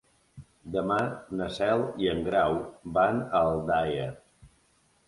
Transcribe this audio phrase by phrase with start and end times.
[0.75, 0.97] Demà
[1.41, 2.59] na Cel i en Grau
[2.99, 4.11] van a Aldaia.